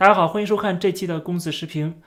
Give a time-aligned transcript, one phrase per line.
[0.00, 2.00] 大家好，欢迎收看这期的公子视频。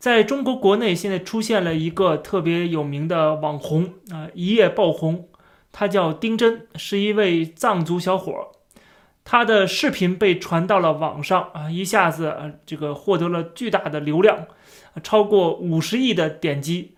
[0.00, 5.28] 在中国国内，现在出现了一个特别有名的网红啊，一夜爆红。
[5.70, 8.48] 他叫丁真，是一位藏族小伙。
[9.22, 14.46] 他的视频被传到了网上啊，一下子啊，这个获得了巨大的流量，
[15.04, 16.96] 超过五十亿的点击。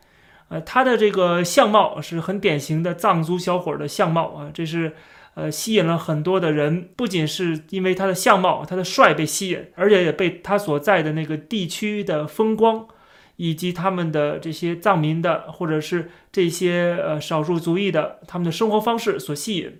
[0.48, 4.96] 呃，他的这个相貌是很典型的藏族小伙的相貌啊，这是。
[5.38, 12.88] 呃，吸引了很多的人，不仅是因为他的相貌、他的帅被吸引，而且也被他所在的那个地区的风光，
[13.36, 19.78] 以及他们的这些藏民的，或者是这些呃少数族裔的他们的生活方式所吸引。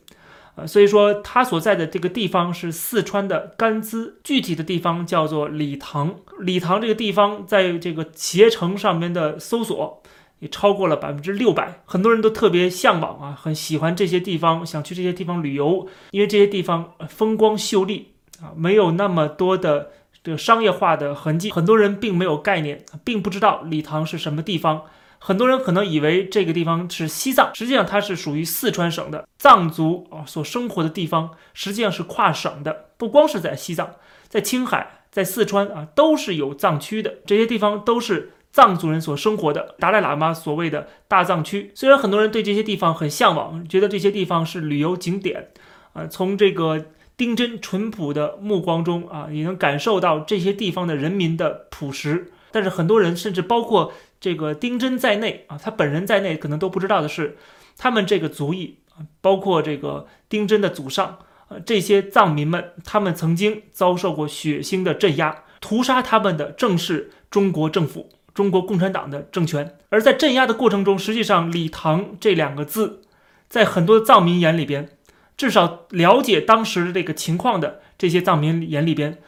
[0.55, 6.15] 呃，所以说他所在的这个地方是四川的甘孜，具体的地方叫做理塘。
[6.39, 10.01] 理塘这个地方在这个携程上面的搜索。
[10.41, 19.91] 也超过了百分之六百，很多人都特别向往啊，很喜欢这些地方，想去这些地方旅游，因为这些地方风光秀丽啊，没有那么多的
[20.23, 21.51] 这个商业化的痕迹。
[21.51, 24.83] 很多人并没有概念，并不知道理塘是什么地方。
[25.19, 33.91] 很多人可能以为这个地方是西藏，实际上它是属于四川省的藏族啊所生活的地方，实际上是跨省的，不光是在西藏，
[34.29, 38.35] 在青海、在四川啊都是有藏区的，这些地方都是。
[38.59, 45.51] 藏族人所生活的达赖喇嘛所谓的大藏区，虽然很多人对这些地方很向往，觉得这些地方是旅游景点，
[45.93, 46.87] 啊，从这个
[47.17, 52.33] 丁真淳朴的目光中啊，也能感受到这些地方的人民的朴实。
[52.51, 57.37] 但是很多人，甚至包括这个丁真在内啊，他本人在内，可能都不知道的是，
[57.77, 58.79] 他们这个族裔，
[59.21, 68.11] 包括这个丁真的祖上啊，这些藏民们，他们曾经遭受过血腥的镇压，屠杀他们的正是中国政府。
[68.39, 73.03] 中国共产党的政权，而在镇压的过程中，实际上“李唐”这两个字，
[73.49, 74.91] 在很多藏民眼里边，
[75.37, 79.19] 至少了解当时这个情况的这些藏民眼里边，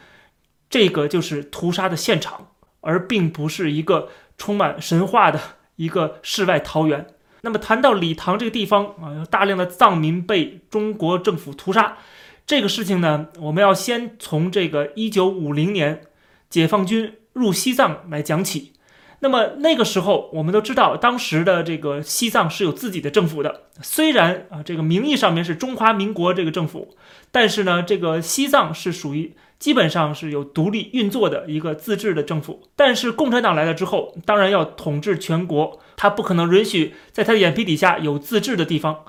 [0.69, 2.47] 这个就是屠杀的现场，
[2.79, 5.41] 而并不是一个充满神话的
[5.75, 7.05] 一个世外桃源。
[7.41, 11.97] 那么谈到李唐这个地方啊，有大量的藏民被中国政府屠杀，
[12.47, 16.03] 这个事情呢，我们要先从这个一九五零年
[16.49, 18.71] 解放军入西藏来讲起。
[19.23, 23.61] 那么那个时候，我们都知道，当时的这个西藏是有自己的政府的。
[23.81, 26.95] 虽然啊，这个名义上面是中华民国这个政府，
[27.31, 32.63] 但是呢，这个西藏是属于基本上是有独立运作的一个自治的政府。
[32.75, 39.05] 但是共产党来了之后，当然要统治全国，他不可能允许在他的眼皮底下有自治的地方，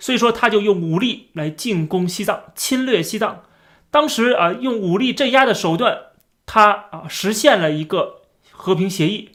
[0.00, 3.44] 所以说他就用武力来进攻西藏，侵略西藏。
[3.92, 5.96] 当时啊，用武力镇压的手段，
[6.44, 9.30] 他啊实现了一个和平协议。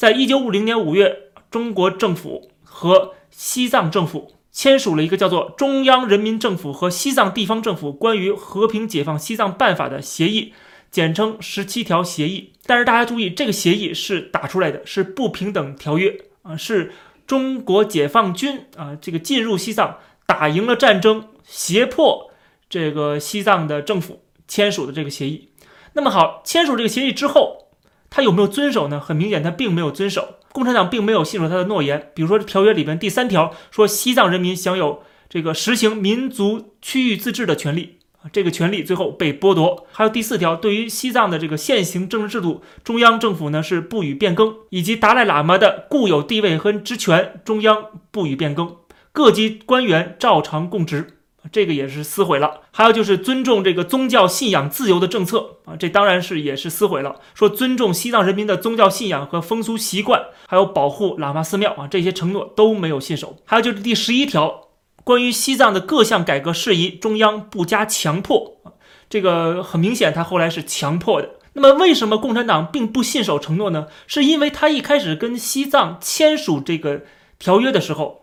[0.00, 10.54] 在一九五零年五月，中国政府和西藏政府签署了一个叫做《中央人民政府和西藏地方政府关于和平解放西藏办法》的协议，
[10.90, 12.54] 简称“十七条协议”。
[12.64, 16.92] 但是大家注意，这个协议是打出来的，是不平等条约啊，是
[17.26, 22.30] 中国解放军啊这个进入西藏，打赢了战争，胁迫
[22.70, 25.50] 这个西藏的政府签署的这个协议。
[25.92, 27.59] 那么好，签署这个协议之后。
[28.10, 29.00] 他有没有遵守呢？
[29.00, 30.34] 很明显，他并没有遵守。
[30.52, 32.10] 共产党并没有信守他的诺言。
[32.12, 39.86] 比如说，条约里边第三条说，西藏人民享有这个实行民族区域自治的权利啊，这个权利最后被剥夺。
[39.92, 48.76] 还有第四条，对于西藏的这个现行政治制度，中央政府呢是不予变更，以及达赖喇嘛的固有地位和职权，中央不予变更，
[49.12, 51.19] 各级官员照常供职。
[51.52, 57.16] 这个也是撕毁了，还有就是尊重这个宗教信仰自由的政策啊，这当然是也是撕毁了。
[57.34, 63.36] 说尊重西藏人民的宗教信仰和风俗习惯，还有保护喇嘛寺庙啊，这些承诺都没有信守。
[63.44, 64.68] 还有就是第十一条，
[65.02, 68.72] 关于西藏的各项改革事宜，中央不加强迫啊，
[69.08, 71.30] 这个很明显，他后来是强迫的。
[71.54, 73.88] 那么为什么共产党并不信守承诺呢？
[74.06, 77.02] 是因为他一开始跟西藏签署这个
[77.38, 78.19] 条约的时候。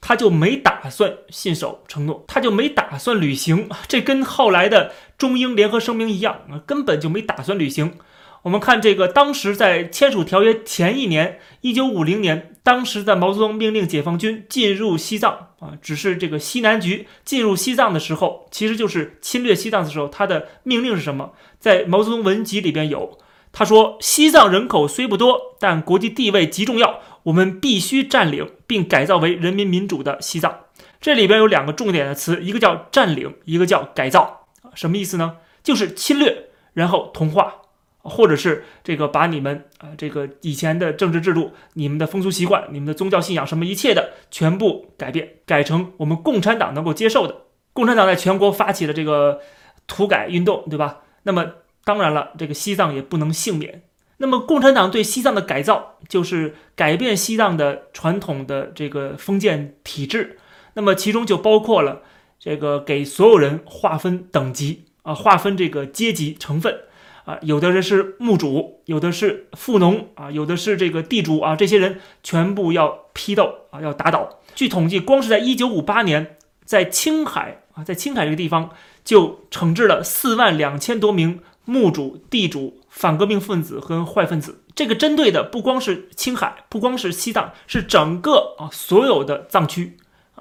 [0.00, 7.94] 他就没打算信守承诺，他就没打算履行， 这跟后来的中英联合声明一样啊，根本就没打算履行。
[8.42, 21.32] 我们看这个，当时在签署条约前一年，一九五零年，当时的毛泽东命令解放军进入西藏啊，只是这个西南局进入西藏的时候，其实就是侵略西藏的时候，他的命令是什么？
[21.58, 23.18] 在毛泽东文集里边有，
[23.52, 30.60] 他说：“西藏人口虽不多，但国际地位极重要。”我们必须占领并改造为人民民主的西藏。
[31.00, 34.48] 这里边有两个重点的词，一个叫占领，一个叫改造。
[34.74, 35.36] 什么意思呢？
[35.62, 37.56] 就是侵略，然后同化，
[38.02, 47.42] 或者是这个把你们啊这个以前的政治制度、你们的风俗习惯、你们的宗教信仰什么一切的全部改变，改成我们共产党能够接受的。
[47.72, 49.40] 共产党在全国发起了这个
[49.86, 51.00] 土改运动，对吧？
[51.22, 51.52] 那么。
[51.84, 53.82] 当然了，这个西藏也不能幸免。
[54.18, 60.38] 那么，共产党对西藏的改造，就是改变西藏的传统的这个封建体制。
[60.74, 62.02] 那么，其中就包括了
[62.38, 66.80] 这个给所有人划分等级啊，划分这个阶级成分
[67.24, 74.40] 啊，有的人是墓主，有的是富农啊，有的是这个地主啊，这些人全部要批斗啊，要打倒。
[74.54, 78.70] 据统计，光是在一九五八年，在青海啊，在青海这个地方
[79.04, 82.80] 就惩治了四万两千多名墓主、地主。
[82.88, 89.96] 反革命分子和坏分子，这个针对的不光是青海，不光是西藏，是整个啊所有的藏区。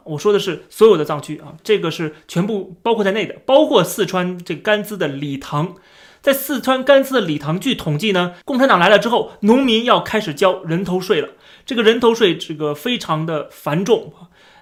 [0.06, 5.76] 我说的是所有的藏区啊，这个是全部包括在内的，包括四川这甘孜的理塘。
[6.22, 11.30] 在四川甘孜的理塘，据统计呢，共产党来了之后，农民要开始交人头税了。
[11.66, 14.14] 这个人头税这个非常的繁重。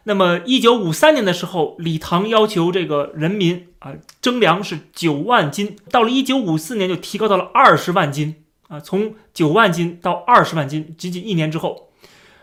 [0.08, 8.36] 那么，一九五三年的时候，李唐要求这个人民啊征粮是九万斤，到了一九五四年就提高到了二十万斤
[8.68, 11.90] 啊，从九万斤到二十万斤，仅仅一年之后，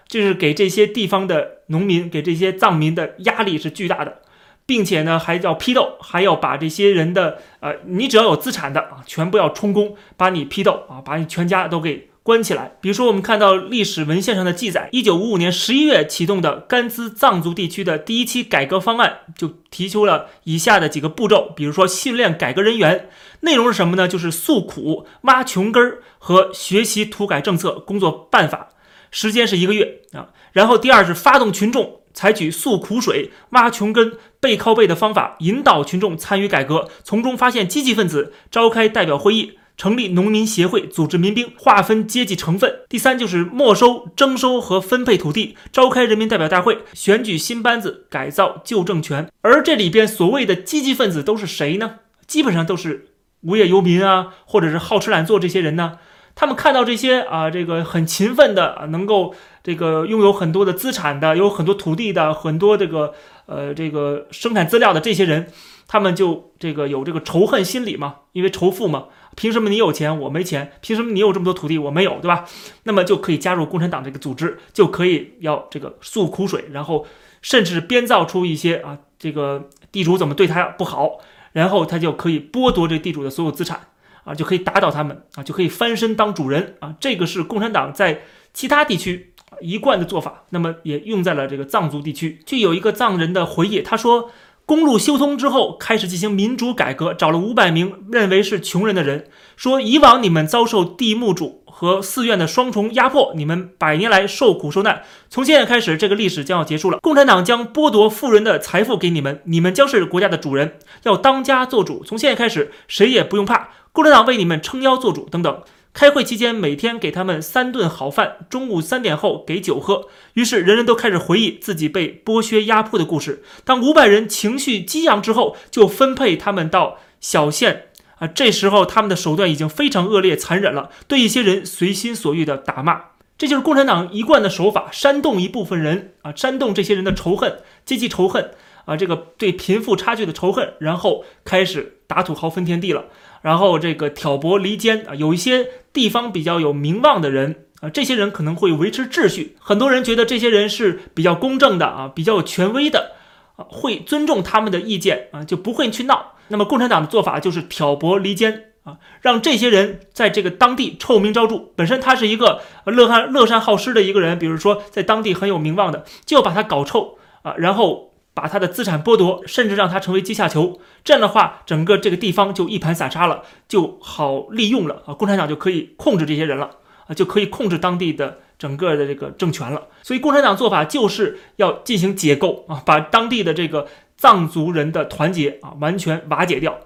[0.09, 4.23] 这是给这些地方的农民，给这些藏民的压力是巨大的，
[4.67, 12.09] 并且呢还要批斗，还要把这些人的呃，你只要有资产的啊，全部要充公，把你批斗啊，把你全家都给。
[12.23, 12.73] 关起来。
[12.81, 21.53] 比如说，我们看到历史文献上的记载，一九五五年十一月启动的甘孜藏族地区的第一期改革方案，就提出了以下的几个步骤。
[21.57, 23.09] 比如说，训练改革人员，
[23.41, 24.07] 内容是什么呢？
[24.07, 28.69] 就是诉苦、挖穷根儿和学习土改政策工作办法，
[29.11, 30.29] 时间是一个月啊。
[30.53, 39.59] 然后第二是发动群众，采取诉苦水、挖穷根、背靠背的方法，引导群众参与改革，从中发现积极分子，召开代表会议。
[39.77, 42.81] 成立农民协会，组织民兵，划分阶级成分。
[42.89, 49.29] 第三就是没收、征收和分配土地，召开人民代表大会，选举新班子，改造旧政权。
[49.41, 51.97] 而这里边所谓的积极分子都是谁呢？
[52.27, 53.09] 基本上都是
[53.41, 55.99] 无业游民啊，或者是好吃懒做这些人呢。
[56.35, 63.13] 他们看到这些啊，这个很勤奋的，能够这个拥有很多的资产的，有很多土地的，很多这个
[63.47, 65.49] 呃这个生产资料的这些人，
[65.87, 69.07] 他们就这个有这个仇恨心理嘛，因为仇富嘛。
[69.35, 70.73] 凭什么你有钱我没钱？
[70.83, 72.45] 凭什么你有这么多土地我没有，对吧？
[72.83, 77.07] 那么就可以加入共产党这个组织，就可以要这个诉苦水，然后
[77.41, 81.19] 甚至编造出一些啊，这个地主怎么对他不好，
[81.53, 83.81] 然后他就可以剥夺这地主的所有资产
[84.25, 86.95] 啊，就可以打倒他们啊，就可以翻身当主人啊。
[87.01, 89.33] 这个是共产党在其他地区
[89.63, 92.41] 一贯的做法，那么也用在了这个藏族地区。
[92.45, 94.31] 就有一个藏人的回忆，他说。
[94.65, 99.27] 公路修通之后，开始进行民主改革，找了五百名认为是穷人的人，
[99.57, 106.99] 说以往你们遭受地墓主和寺院的双重压迫，你们百年来受苦受难，从现在开始，这个历史将要结束了。
[107.03, 112.05] 共产党将剥夺富人的财富给你们，你们将是国家的主人，要当家做主。
[112.05, 115.63] 从现在开始，谁也不用怕，共产党为你们撑腰做主，等等。
[115.95, 120.09] 开会期间，每天给他们三顿好饭，中午三点后给酒喝。
[120.33, 123.43] 于是，人人都开始回忆自己被剥削压迫的故事。
[123.65, 128.27] 当五百人情绪激昂之后，就分配他们到小县啊。
[128.27, 133.03] 这时候，他们的手段已经非常恶劣、残忍了，对一些人随心所欲的打骂。
[133.37, 138.53] 这就是共产党一贯的手法：煽动一部分人啊，煽动这些人的仇恨、阶级仇恨
[138.87, 143.05] 啊，这个对贫富差距的仇恨，然后开始打土豪分田地了。
[143.43, 149.57] 然后这个挑拨离间啊，有一些地方比较有名望的人啊，这些人可能会维持秩序。
[149.61, 153.13] 很多人觉得这些人是比较公正的啊，比较有权威的
[153.57, 156.35] 啊，会尊重他们的意见啊，就不会去闹。
[156.49, 161.59] 那么共产党的做法就是挑拨离间啊，让这些人在这个当地臭名昭著。
[161.75, 168.12] 本身他是一个乐善乐善好施的一个人，比如说在当地很有名望的，就要把他搞臭啊，然后。
[168.35, 175.13] 把他的资产剥夺，甚至让他成为阶下囚，这样的话，整个这个地方就一盘散沙了，就好利用了啊！
[175.13, 176.71] 共产党就可以控制这些人了
[177.07, 179.89] 啊，就可以控制当地的整个的这个政权了。
[180.03, 183.87] 所以，共产党做法就是要进行解构啊，把当地的这个
[184.17, 186.79] 藏族人的团结啊完全瓦解掉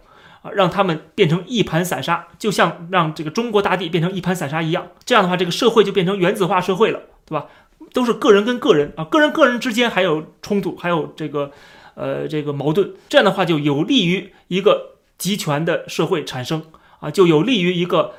[0.43, 4.89] 啊，让他们变成一盘散沙，就像让这个中国大地变成一盘散沙一样。
[5.05, 7.47] 这样的话，这个社会就变成原子化社会了，对吧？
[7.97, 11.51] 都是个人跟个人啊，个人个人之间还有冲突，还有这个，
[11.95, 12.93] 呃，这个矛盾。
[13.09, 16.63] 这样的话就有利于一个集权的社会产生
[17.01, 18.13] 啊，就有利于一个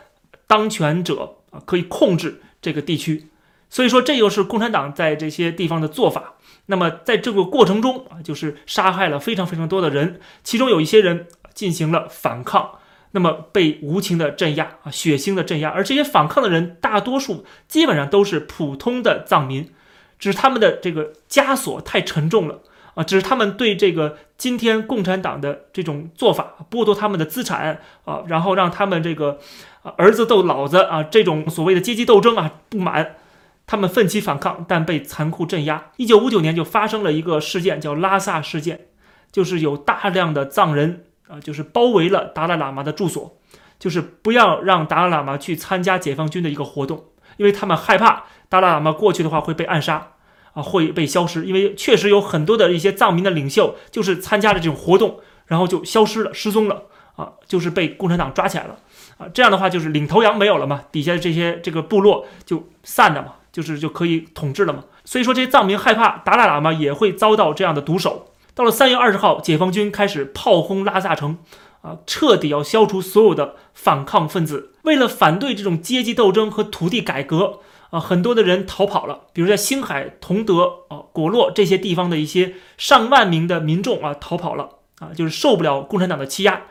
[0.47, 3.27] 当权者啊可以控制这个地区。
[3.69, 6.33] 所以说，这又是共产党在这些地方的做法。
[6.65, 12.79] 那么在这个过程中啊，就是杀害了非常非常多的人，其中有一些人进行了反抗。
[13.17, 19.71] 那么被无情的镇压啊，血腥的镇压，而这些反抗的人大多数基本上都是普通的藏民，
[20.19, 22.59] 只是他们的这个枷锁太沉重了
[22.93, 29.39] 啊，只是他们对这个今天共产党的这种做法，剥夺他们的资产啊，然后让他们这个
[29.95, 33.15] 儿子斗老子啊，这种所谓的阶级斗争啊不满，
[33.65, 35.85] 他们奋起反抗，但被残酷镇压。
[35.97, 38.81] 一九五九年就发生了一个事件，叫拉萨事件，
[39.31, 43.37] 就是有大量的藏人啊，就是包围了达赖喇嘛的住所，
[43.79, 47.05] 就是不要让达赖喇嘛去参加解放军的一个活动，
[47.37, 50.13] 因为他们害怕达赖喇嘛过去的话会被暗杀。
[50.53, 58.79] 啊，会被消失，因为确实有很多的一些藏民的领袖，就是参加了这种活动，然后就消失了，失踪了啊，就是被共产党抓起来了
[59.19, 59.27] 啊。
[59.31, 64.85] 这样的话，就是领头羊没有了嘛，底下的这些这个部落就散了嘛，就是就可以统治了嘛。
[65.05, 68.31] 所以说，这些藏民害怕达赖喇嘛也会遭到这样的毒手。
[68.57, 71.37] 到了三月二十号，解放军开始炮轰拉萨城，
[71.81, 74.71] 啊，彻底要消除所有的反抗分子。
[74.81, 77.59] 为了反对这种阶级斗争和土地改革。
[77.89, 86.63] 啊，很多的人逃跑了，比如在星海、同德、啊果洛这些地方的一些上万名的民众啊逃跑了啊，就是受不了共产党的欺压，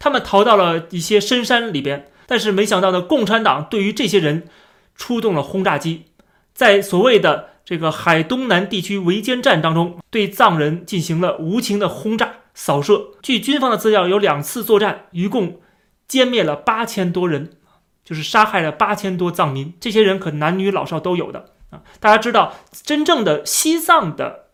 [0.00, 2.06] 他们逃到了一些深山里边。
[2.26, 4.48] 但是没想到呢，共产党对于这些人
[4.96, 6.06] 出动了轰炸机，
[6.52, 13.12] 在所谓的这个海东南地区围歼战当中，对藏人进行了无情的轰炸扫射。
[13.22, 15.60] 据军方的资料，有两次作战，一共
[16.08, 17.52] 歼灭了八千多人。
[18.04, 21.80] 就是杀害了八千多藏民，这些人可男女老少都有的啊！
[22.00, 22.52] 大家知道，
[22.82, 24.48] 真正的西藏的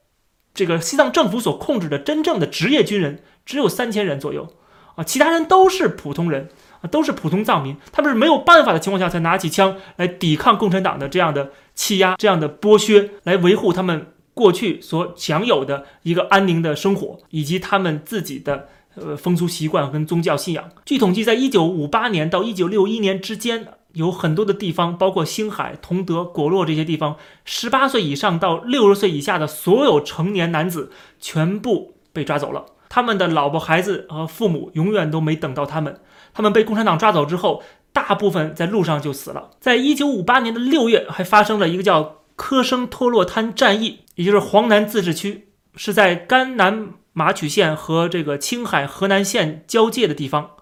[0.55, 4.55] 这个西藏政府所控制的真正的职业军人只有三千人左右
[4.95, 6.49] 啊，其他人都是普通人
[6.81, 13.95] 啊，都是普通藏民，他们是没有办法的情况下才拿起枪来抵抗共产党的这样的欺压、这样的剥削，来维护他们
[14.35, 18.69] 过去所享有的一个安宁的生活，以及他们自己的。
[18.97, 20.69] 呃，风俗习惯跟宗教信仰。
[20.85, 32.67] 据统计，在一九五八年到一九六一年之间，有很多的地方，包括星海、同德、果洛这些地方，十八岁以上到六十岁以下的所有成年男子全部被抓走了。
[32.89, 36.01] 他们的老婆、孩子和父母永远都没等到他们。
[36.35, 39.51] 他们被共产党抓走之后，大部分在路上就死了。
[39.61, 46.95] 在一九五八年的六月，还发生了一个叫科生托洛滩战役，也就是黄南自治区，是在甘南。
[47.13, 50.53] 马曲县和这个青海河南县交界的地方，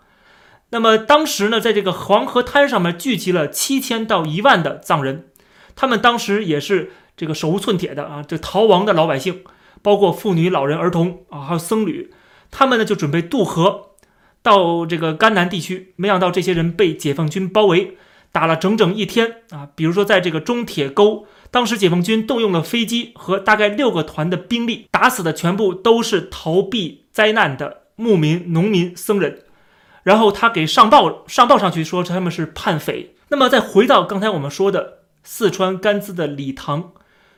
[0.71, 5.27] 那么当时呢，在这个黄河滩上面聚集了七千到一万的藏人，
[5.77, 9.45] 他们当时也是这个手无寸铁的啊，这逃亡的老百姓，
[9.83, 12.11] 包括妇女、老人、儿童啊，还有僧侣，
[12.51, 13.91] 他们呢就准备渡河
[14.43, 17.97] 到这个甘南地区，没想到这些人被解放军包围，
[18.33, 21.27] 打了整整一天啊，比如说在这个中铁沟。
[21.51, 29.45] 当时解放军动用了飞机和大概六个团的兵力，打死的全部都是逃避灾难的牧民、农民、僧人。
[30.03, 33.15] 然后他给上报上报上去说他们是叛匪。
[33.29, 36.93] 那么再回到刚才我们说的四川甘孜的理塘，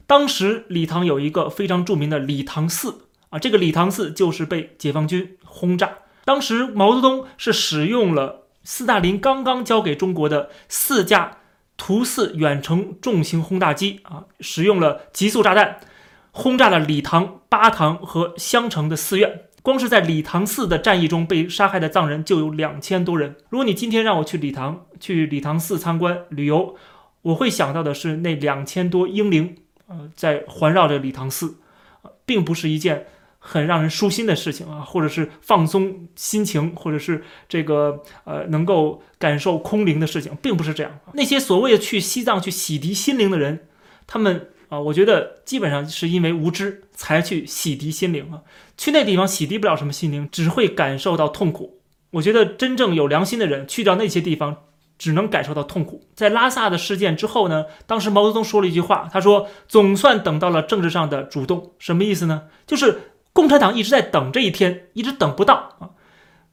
[0.09, 5.99] 当时理塘有一个非常著名的理塘寺啊，这个理塘寺就是被解放军轰炸。
[6.31, 11.39] 当时毛泽东是使用了斯大林刚刚交给中国的四架。
[11.77, 15.81] 图四远程重型轰炸机啊，使用了极速炸弹，
[16.31, 19.47] 轰炸了理塘、巴塘和襄城的寺院。
[19.63, 23.35] 光是在理塘寺的战役中被杀害的藏人就有两千多人。
[23.49, 26.77] 如果你今天让我去理塘、去理塘寺参观旅游，
[27.23, 29.57] 我会想到的是那两千多英灵，
[29.89, 31.57] 呃，在环绕着理塘寺，
[32.25, 33.07] 并不是一件。
[33.43, 41.01] 很让人舒心的事情啊，或者是放松心情，或者是这个呃能够感受空灵的事情，并不是这样。
[41.15, 43.67] 那些所谓的去西藏去洗涤心灵的人，
[44.07, 48.43] 他们啊，我觉得基本上是因为无知才去洗涤心灵啊。
[48.77, 51.81] 去那地方洗涤不了什么心灵，只会感受到痛苦。
[52.11, 54.55] 我觉得真正有良心的人去到那些地方，
[54.99, 56.05] 只能感受到痛苦。
[56.15, 62.43] 在拉萨的事件之后呢，当时毛泽东说了一句话，他说：“总算等到了政治上的主动。”什么意思呢？
[62.67, 63.01] 就是。
[63.41, 65.97] 共产党一直在等这一天，一直等不到啊！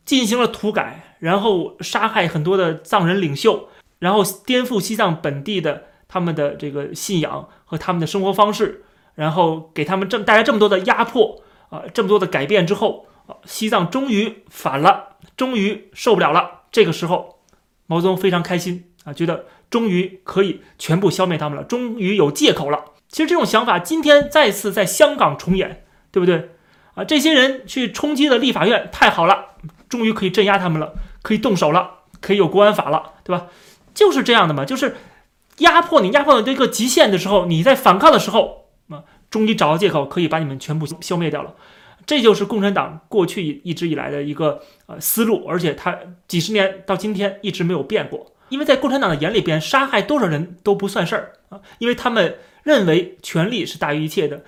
[0.06, 3.67] 进行了土改，然后杀害很多的藏人领袖，
[4.00, 16.62] 然后颠覆西藏本地的他们的这个信仰和他们的生活方式，然后给他们这么带来这么多的压迫啊，这么多的改变之后啊，西藏终于反了，终于受不了了。
[16.72, 17.39] 这个时候，
[17.86, 22.86] 毛泽东非常开心啊，觉得终于可以全部消灭他们了，终于有借口了。
[23.10, 26.51] 其实这种想法今天再次在香港重演，对不对？
[26.98, 29.50] 啊，这些人去冲击了立法院，太好了，
[29.88, 33.46] 终于可以镇压他们了，可以动手了，可以有国安法了，对吧？
[33.94, 34.98] 就是这样的嘛，就是
[35.60, 41.54] 压迫你，压迫到这个极限的时候，你在反抗的时候，啊，终于找到借口，可以把你们全部消灭掉了。
[42.08, 45.96] 这就是共产党过去一直以来的一个呃思路，而且他
[46.27, 48.34] 几十年到今天一直没有变过。
[48.50, 54.44] 因为在共产党的眼里边，杀害多少人都不算事儿啊，因为他们认为权力是大于一切的。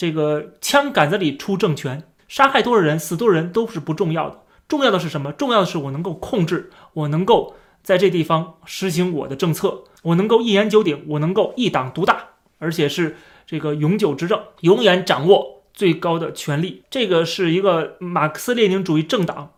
[0.00, 5.30] 这个枪杆子里出政权，杀害多少人、死多少人都是不重要的，重要的是什么？
[5.30, 16.82] 重要的是我能够控制，我能够在这地方实行我的政策，我能够一言九鼎，我能够一党独大，而且是这个永久执政，永远掌握最高的权力。
[16.88, 19.50] 这个是一个马克思列宁主义政党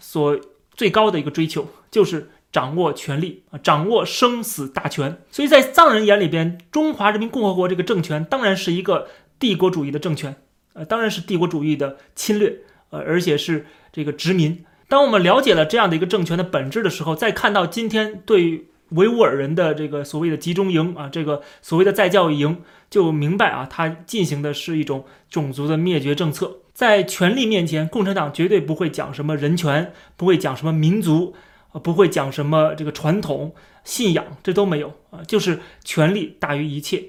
[0.00, 0.36] 所
[0.72, 2.32] 最高的一个追求，就是。
[2.54, 9.08] 掌握权力啊，掌握生死大权，所以在藏人眼里边，中华人民共和国这个政权当然是一个
[9.44, 10.34] 帝国主义的政权，
[10.72, 14.64] 呃，当然是帝国主义的侵略，呃，而且是这个殖民。
[14.88, 26.60] 当我们了解了这样的一个政权的本质的时候，再看到今天对维吾尔人的这个所谓的集中营啊，这个所谓的再教育营，就明白啊，它进行的是一种种族的灭绝政策。
[26.72, 31.34] 在权力面前，共产党绝对不会讲什么人权，不会讲什么民族。
[31.82, 37.02] 不会讲什么这个传统信仰，这都没有啊，就是权力大于一切，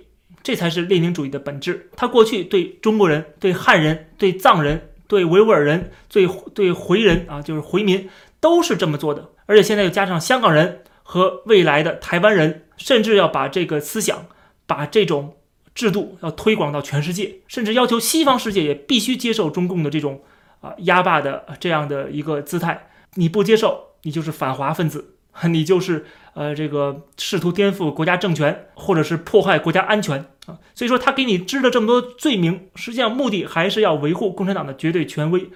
[0.46, 1.90] 这才是列宁主义的本质。
[1.96, 8.08] 他过去对中国人、对汉人、对藏人、对维吾尔人、对对回人啊，就是回民，
[8.40, 9.28] 都是这么做的。
[9.48, 14.28] 而且现在又加上香港人和未来的台湾人，甚至要把这个思想、
[14.68, 15.36] 把这种
[15.74, 20.22] 制度要推广到全世界，甚至要求西方世界也必须接受中共的这种
[20.62, 22.90] 啊压霸的这样的一个姿态。
[23.16, 23.84] 你不接受？
[24.04, 25.16] 你就是反华分子，
[25.50, 30.58] 你就是呃这个试图颠覆国家政权，或者是破坏国家安全啊。
[30.74, 35.50] 所以说他给你支了这么多罪名，实际上目的还是要维护共产党的绝对权威，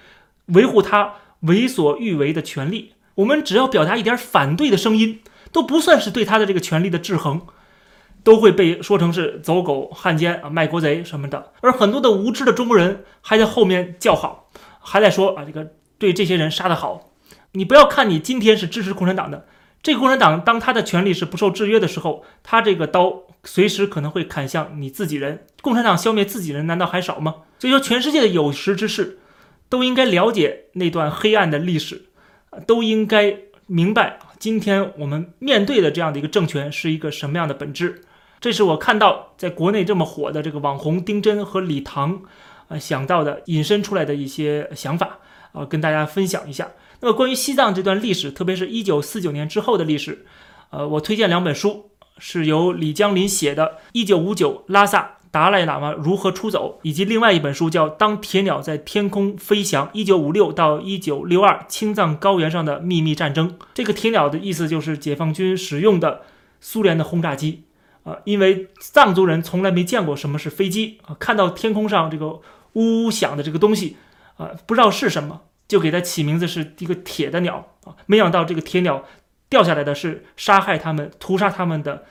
[0.46, 2.92] 维护他为所欲为的权利。
[3.16, 5.20] 我们只要表达一点反对的声音，
[5.52, 7.42] 都不算是对他的这个权力的制衡，
[8.22, 11.52] 都会被说成是走狗、汉奸啊、卖国贼什么的。
[11.60, 17.10] 而很多的无知的中国人还在后面叫好，还在说啊这个对这些人杀得好。
[17.52, 19.46] 你不要看你今天是支持共产党的，
[19.82, 25.46] 这个共产党当他的权利是不受制约的时候，他这个刀随时可能会砍向你自己人。
[25.62, 27.36] 共产党消灭自己人难道还少吗？
[27.58, 29.18] 所以说，全世界的有识之士
[29.68, 32.06] 都应该了解那段黑暗的历史，
[32.66, 38.02] 都应该明白今天我们面对的这样的一个政权是一个什么样的本质。
[38.40, 42.22] 这是我看到在国内这么火的这个网红丁真和李唐，
[42.68, 45.18] 呃想到的引申出来的一些想法
[45.52, 46.70] 啊，跟大家分享一下。
[47.00, 50.24] 那么关于西藏这段历史，特别是一九四九年之后的历史，
[50.70, 51.89] 呃，我推荐两本书，
[52.20, 63.50] 是由李江林写的《一九五九拉萨达赖喇嘛如何出走》，以及另外一本书叫《当铁鸟在天空飞翔：一九五六到一九六二青藏高原上的秘密战争》。
[63.74, 66.22] 这个铁鸟的意思就是解放军使用的
[66.60, 67.64] 苏联的轰炸机
[68.04, 72.40] 啊，因为藏族人从来没见过什么是飞机啊，看到天空上这个
[72.74, 73.96] 呜呜响的这个东西
[74.36, 75.40] 啊，不知道是什么。
[75.68, 79.04] 就给它起名字是一个铁的鸟啊，没想到这个铁鸟
[79.50, 82.04] 掉下来的是杀害他们、屠杀他们的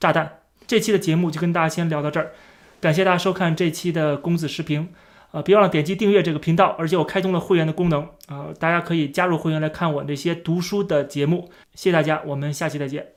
[0.00, 0.40] 炸弹。
[0.66, 2.32] 这期的节目就跟大家先聊到这儿，
[2.80, 4.92] 感谢大家收看这期的公子视频，
[5.30, 11.50] 啊，别忘了点击订阅这个频道，而且我开通了会员的功能啊，大家可以加入会员来看我那些读书的节目。
[11.74, 13.15] 谢谢大家，我们下期再见。